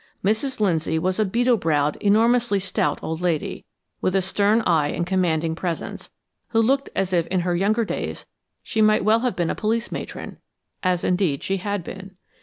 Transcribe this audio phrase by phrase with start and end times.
[0.25, 0.59] Mrs.
[0.59, 3.65] Lindsay was a beetle browed, enormously stout old lady,
[4.01, 6.09] with a stern eye and commanding presence,
[6.47, 8.25] who looked as if in her younger days
[8.63, 10.39] she might well have been a police matron
[10.81, 12.17] as indeed she had been.